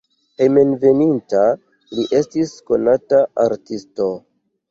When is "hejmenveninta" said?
0.41-1.41